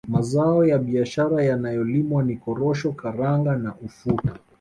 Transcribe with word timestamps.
Mazao 0.07 0.65
ya 0.65 0.77
biashara 0.77 1.43
yanayolimwa 1.43 2.23
ni 2.23 2.37
Korosho 2.37 2.91
Karanga 2.91 3.55
na 3.57 3.73
Ufuta 3.75 4.33